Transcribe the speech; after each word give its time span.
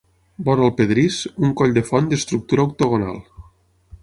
Vora 0.47 0.63
el 0.67 0.71
pedrís, 0.79 1.19
un 1.49 1.53
coll 1.61 1.77
de 1.77 1.83
font 1.93 2.09
d'estructura 2.15 2.67
octogonal. 2.71 3.23